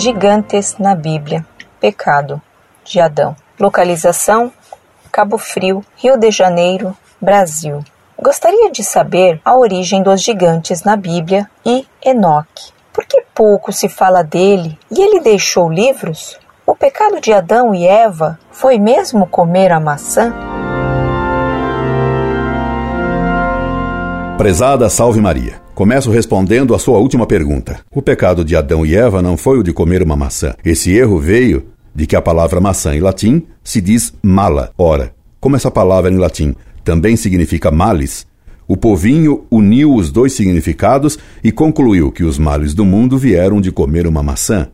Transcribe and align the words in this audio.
Gigantes 0.00 0.76
na 0.78 0.94
Bíblia. 0.94 1.44
Pecado 1.78 2.40
de 2.82 2.98
Adão. 2.98 3.36
Localização: 3.58 4.50
Cabo 5.12 5.36
Frio, 5.36 5.84
Rio 5.94 6.16
de 6.16 6.30
Janeiro, 6.30 6.96
Brasil. 7.20 7.84
Gostaria 8.18 8.70
de 8.70 8.82
saber 8.82 9.42
a 9.44 9.54
origem 9.54 10.02
dos 10.02 10.22
gigantes 10.22 10.84
na 10.84 10.96
Bíblia 10.96 11.46
e 11.66 11.86
Enoque. 12.02 12.72
Por 12.94 13.04
que 13.04 13.22
pouco 13.34 13.74
se 13.74 13.90
fala 13.90 14.24
dele 14.24 14.78
e 14.90 15.02
ele 15.02 15.20
deixou 15.20 15.70
livros? 15.70 16.38
O 16.66 16.74
pecado 16.74 17.20
de 17.20 17.34
Adão 17.34 17.74
e 17.74 17.86
Eva 17.86 18.38
foi 18.50 18.78
mesmo 18.78 19.26
comer 19.26 19.70
a 19.70 19.78
maçã? 19.78 20.32
Prezada 24.38 24.88
Salve 24.88 25.20
Maria. 25.20 25.59
Começo 25.74 26.10
respondendo 26.10 26.74
a 26.74 26.78
sua 26.78 26.98
última 26.98 27.26
pergunta. 27.26 27.80
O 27.90 28.02
pecado 28.02 28.44
de 28.44 28.54
Adão 28.54 28.84
e 28.84 28.94
Eva 28.94 29.22
não 29.22 29.36
foi 29.36 29.58
o 29.58 29.62
de 29.62 29.72
comer 29.72 30.02
uma 30.02 30.16
maçã. 30.16 30.54
Esse 30.64 30.92
erro 30.92 31.18
veio 31.18 31.66
de 31.94 32.06
que 32.06 32.16
a 32.16 32.22
palavra 32.22 32.60
maçã 32.60 32.94
em 32.94 33.00
latim 33.00 33.46
se 33.64 33.80
diz 33.80 34.12
mala. 34.22 34.70
Ora, 34.76 35.14
como 35.40 35.56
essa 35.56 35.70
palavra 35.70 36.10
em 36.10 36.16
latim 36.16 36.54
também 36.84 37.16
significa 37.16 37.70
males, 37.70 38.26
o 38.68 38.76
povinho 38.76 39.44
uniu 39.50 39.94
os 39.94 40.10
dois 40.10 40.32
significados 40.32 41.18
e 41.42 41.50
concluiu 41.50 42.12
que 42.12 42.24
os 42.24 42.38
males 42.38 42.74
do 42.74 42.84
mundo 42.84 43.18
vieram 43.18 43.60
de 43.60 43.72
comer 43.72 44.06
uma 44.06 44.22
maçã. 44.22 44.68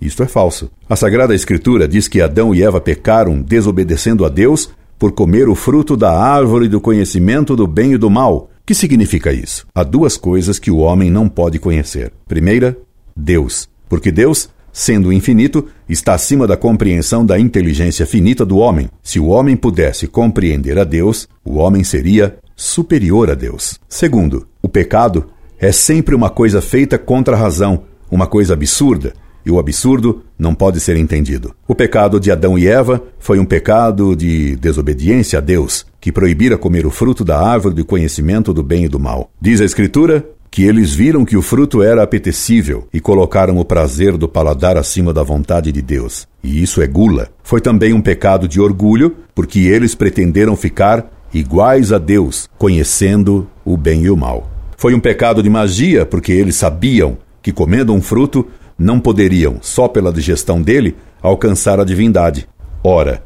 Isto 0.00 0.22
é 0.22 0.26
falso. 0.26 0.70
A 0.88 0.96
Sagrada 0.96 1.34
Escritura 1.34 1.86
diz 1.86 2.08
que 2.08 2.20
Adão 2.20 2.54
e 2.54 2.62
Eva 2.62 2.80
pecaram 2.80 3.40
desobedecendo 3.40 4.24
a 4.24 4.28
Deus 4.28 4.70
por 4.98 5.12
comer 5.12 5.48
o 5.48 5.54
fruto 5.54 5.96
da 5.96 6.10
árvore 6.10 6.68
do 6.68 6.80
conhecimento 6.80 7.54
do 7.54 7.66
bem 7.66 7.92
e 7.92 7.98
do 7.98 8.10
mal. 8.10 8.50
Que 8.66 8.74
significa 8.74 9.32
isso? 9.32 9.64
Há 9.72 9.84
duas 9.84 10.16
coisas 10.16 10.58
que 10.58 10.72
o 10.72 10.78
homem 10.78 11.08
não 11.08 11.28
pode 11.28 11.56
conhecer. 11.56 12.12
Primeira, 12.26 12.76
Deus. 13.16 13.68
Porque 13.88 14.10
Deus, 14.10 14.50
sendo 14.72 15.12
infinito, 15.12 15.68
está 15.88 16.14
acima 16.14 16.48
da 16.48 16.56
compreensão 16.56 17.24
da 17.24 17.38
inteligência 17.38 18.04
finita 18.04 18.44
do 18.44 18.58
homem. 18.58 18.88
Se 19.04 19.20
o 19.20 19.26
homem 19.26 19.56
pudesse 19.56 20.08
compreender 20.08 20.80
a 20.80 20.82
Deus, 20.84 21.28
o 21.44 21.58
homem 21.58 21.84
seria 21.84 22.38
superior 22.56 23.30
a 23.30 23.34
Deus. 23.34 23.78
Segundo, 23.88 24.48
o 24.60 24.68
pecado 24.68 25.28
é 25.60 25.70
sempre 25.70 26.16
uma 26.16 26.28
coisa 26.28 26.60
feita 26.60 26.98
contra 26.98 27.36
a 27.36 27.38
razão, 27.38 27.84
uma 28.10 28.26
coisa 28.26 28.54
absurda, 28.54 29.14
e 29.46 29.50
o 29.50 29.60
absurdo 29.60 30.24
não 30.36 30.52
pode 30.52 30.80
ser 30.80 30.96
entendido. 30.96 31.54
O 31.68 31.74
pecado 31.74 32.18
de 32.18 32.32
Adão 32.32 32.58
e 32.58 32.66
Eva 32.66 33.00
foi 33.20 33.38
um 33.38 33.44
pecado 33.44 34.16
de 34.16 34.56
desobediência 34.56 35.38
a 35.38 35.40
Deus, 35.40 35.86
que 36.00 36.10
proibira 36.10 36.58
comer 36.58 36.84
o 36.84 36.90
fruto 36.90 37.24
da 37.24 37.40
árvore 37.40 37.76
do 37.76 37.84
conhecimento 37.84 38.52
do 38.52 38.64
bem 38.64 38.86
e 38.86 38.88
do 38.88 38.98
mal. 38.98 39.30
Diz 39.40 39.60
a 39.60 39.64
Escritura 39.64 40.26
que 40.50 40.64
eles 40.64 40.92
viram 40.92 41.24
que 41.24 41.36
o 41.36 41.42
fruto 41.42 41.82
era 41.82 42.02
apetecível 42.02 42.88
e 42.92 42.98
colocaram 42.98 43.58
o 43.58 43.64
prazer 43.64 44.16
do 44.16 44.28
paladar 44.28 44.76
acima 44.76 45.12
da 45.12 45.22
vontade 45.22 45.70
de 45.70 45.82
Deus. 45.82 46.26
E 46.42 46.62
isso 46.62 46.82
é 46.82 46.86
gula. 46.86 47.28
Foi 47.42 47.60
também 47.60 47.92
um 47.92 48.00
pecado 48.00 48.48
de 48.48 48.60
orgulho, 48.60 49.14
porque 49.34 49.60
eles 49.60 49.94
pretenderam 49.94 50.56
ficar 50.56 51.12
iguais 51.32 51.92
a 51.92 51.98
Deus, 51.98 52.48
conhecendo 52.56 53.46
o 53.64 53.76
bem 53.76 54.04
e 54.04 54.10
o 54.10 54.16
mal. 54.16 54.50
Foi 54.76 54.94
um 54.94 55.00
pecado 55.00 55.42
de 55.42 55.50
magia, 55.50 56.06
porque 56.06 56.32
eles 56.32 56.56
sabiam 56.56 57.18
que 57.42 57.52
comendo 57.52 57.92
um 57.92 58.00
fruto 58.00 58.46
não 58.78 59.00
poderiam, 59.00 59.58
só 59.60 59.88
pela 59.88 60.12
digestão 60.12 60.60
dele, 60.60 60.96
alcançar 61.22 61.80
a 61.80 61.84
divindade. 61.84 62.48
Ora, 62.82 63.22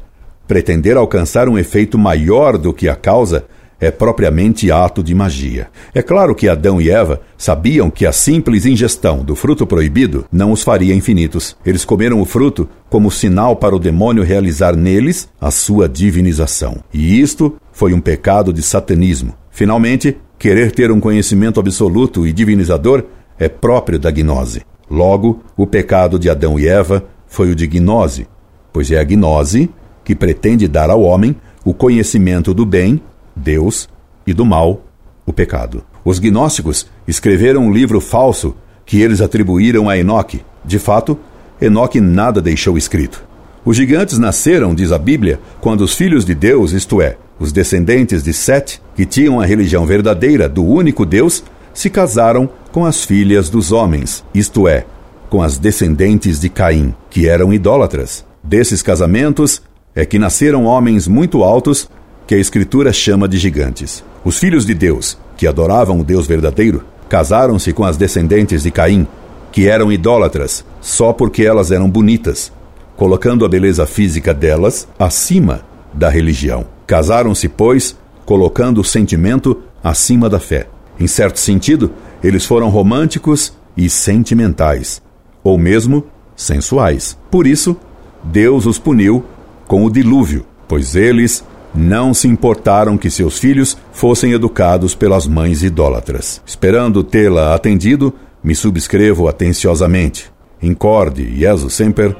pretender 0.47 0.97
alcançar 0.97 1.47
um 1.47 1.57
efeito 1.57 1.97
maior 1.97 2.57
do 2.57 2.73
que 2.73 2.89
a 2.89 2.95
causa 2.95 3.45
é 3.81 3.89
propriamente 3.89 4.71
ato 4.71 5.03
de 5.03 5.15
magia. 5.15 5.67
É 5.93 6.03
claro 6.03 6.35
que 6.35 6.47
Adão 6.47 6.79
e 6.79 6.91
Eva 6.91 7.19
sabiam 7.35 7.89
que 7.89 8.05
a 8.05 8.11
simples 8.11 8.67
ingestão 8.67 9.23
do 9.23 9.35
fruto 9.35 9.65
proibido 9.65 10.23
não 10.31 10.51
os 10.51 10.61
faria 10.61 10.93
infinitos. 10.93 11.57
Eles 11.65 11.83
comeram 11.83 12.21
o 12.21 12.25
fruto 12.25 12.69
como 12.89 13.09
sinal 13.09 13.55
para 13.55 13.75
o 13.75 13.79
demônio 13.79 14.23
realizar 14.23 14.75
neles 14.75 15.27
a 15.41 15.49
sua 15.49 15.89
divinização. 15.89 16.77
E 16.93 17.19
isto 17.19 17.55
foi 17.71 17.91
um 17.91 17.99
pecado 17.99 18.53
de 18.53 18.61
satanismo. 18.61 19.33
Finalmente, 19.49 20.15
querer 20.37 20.71
ter 20.71 20.91
um 20.91 20.99
conhecimento 20.99 21.59
absoluto 21.59 22.27
e 22.27 22.31
divinizador 22.31 23.03
é 23.39 23.49
próprio 23.49 23.97
da 23.97 24.11
gnose. 24.11 24.61
Logo, 24.91 25.41
o 25.55 25.65
pecado 25.65 26.19
de 26.19 26.29
Adão 26.29 26.59
e 26.59 26.67
Eva 26.67 27.05
foi 27.25 27.49
o 27.49 27.55
de 27.55 27.65
gnose, 27.65 28.27
pois 28.73 28.91
é 28.91 28.99
a 28.99 29.03
gnose 29.05 29.69
que 30.03 30.13
pretende 30.13 30.67
dar 30.67 30.89
ao 30.89 31.01
homem 31.01 31.33
o 31.63 31.73
conhecimento 31.73 32.53
do 32.53 32.65
bem, 32.65 33.01
Deus, 33.33 33.87
e 34.27 34.33
do 34.33 34.43
mal, 34.43 34.81
o 35.25 35.31
pecado. 35.31 35.81
Os 36.03 36.19
gnósticos 36.19 36.87
escreveram 37.07 37.61
um 37.61 37.71
livro 37.71 38.01
falso 38.01 38.53
que 38.85 38.99
eles 38.99 39.21
atribuíram 39.21 39.87
a 39.87 39.97
Enoque. 39.97 40.41
De 40.65 40.77
fato, 40.77 41.17
Enoque 41.61 42.01
nada 42.01 42.41
deixou 42.41 42.77
escrito. 42.77 43.23
Os 43.63 43.77
gigantes 43.77 44.17
nasceram, 44.17 44.75
diz 44.75 44.91
a 44.91 44.97
Bíblia, 44.97 45.39
quando 45.61 45.81
os 45.81 45.95
filhos 45.95 46.25
de 46.25 46.35
Deus, 46.35 46.73
isto 46.73 47.01
é, 47.01 47.15
os 47.39 47.53
descendentes 47.53 48.23
de 48.23 48.33
Sete, 48.33 48.81
que 48.93 49.05
tinham 49.05 49.39
a 49.39 49.45
religião 49.45 49.85
verdadeira 49.85 50.49
do 50.49 50.65
único 50.65 51.05
Deus, 51.05 51.43
se 51.73 51.89
casaram 51.89 52.49
com 52.71 52.85
as 52.85 53.03
filhas 53.03 53.49
dos 53.49 53.71
homens, 53.71 54.23
isto 54.33 54.67
é, 54.67 54.85
com 55.29 55.41
as 55.41 55.57
descendentes 55.57 56.39
de 56.39 56.49
Caim, 56.49 56.93
que 57.09 57.27
eram 57.27 57.53
idólatras. 57.53 58.25
Desses 58.43 58.81
casamentos 58.81 59.61
é 59.93 60.05
que 60.05 60.17
nasceram 60.17 60.65
homens 60.65 61.07
muito 61.07 61.43
altos, 61.43 61.89
que 62.25 62.35
a 62.35 62.37
Escritura 62.37 62.93
chama 62.93 63.27
de 63.27 63.37
gigantes. 63.37 64.03
Os 64.23 64.37
filhos 64.37 64.65
de 64.65 64.73
Deus, 64.73 65.17
que 65.35 65.47
adoravam 65.47 65.99
o 65.99 66.03
Deus 66.03 66.27
verdadeiro, 66.27 66.83
casaram-se 67.09 67.73
com 67.73 67.83
as 67.83 67.97
descendentes 67.97 68.63
de 68.63 68.71
Caim, 68.71 69.05
que 69.51 69.67
eram 69.67 69.91
idólatras, 69.91 70.63
só 70.79 71.11
porque 71.11 71.43
elas 71.43 71.71
eram 71.71 71.89
bonitas, 71.89 72.51
colocando 72.95 73.43
a 73.43 73.49
beleza 73.49 73.85
física 73.85 74.33
delas 74.33 74.87
acima 74.97 75.61
da 75.93 76.09
religião. 76.09 76.65
Casaram-se, 76.87 77.49
pois, 77.49 77.97
colocando 78.25 78.79
o 78.79 78.83
sentimento 78.83 79.61
acima 79.83 80.29
da 80.29 80.39
fé. 80.39 80.67
Em 80.99 81.07
certo 81.07 81.39
sentido, 81.39 81.91
eles 82.23 82.45
foram 82.45 82.69
românticos 82.69 83.53
e 83.75 83.89
sentimentais, 83.89 85.01
ou 85.43 85.57
mesmo 85.57 86.05
sensuais. 86.35 87.17
Por 87.29 87.47
isso, 87.47 87.75
Deus 88.23 88.65
os 88.65 88.77
puniu 88.77 89.23
com 89.67 89.85
o 89.85 89.89
dilúvio, 89.89 90.45
pois 90.67 90.95
eles 90.95 91.43
não 91.73 92.13
se 92.13 92.27
importaram 92.27 92.97
que 92.97 93.09
seus 93.09 93.39
filhos 93.39 93.77
fossem 93.91 94.33
educados 94.33 94.93
pelas 94.93 95.25
mães 95.25 95.63
idólatras. 95.63 96.41
Esperando 96.45 97.03
tê-la 97.03 97.55
atendido, 97.55 98.13
me 98.43 98.53
subscrevo 98.55 99.27
atenciosamente. 99.27 100.31
Incorde, 100.61 101.35
Jesus 101.37 101.73
Semper, 101.73 102.15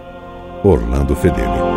Orlando 0.64 1.16
Fedeli. 1.16 1.71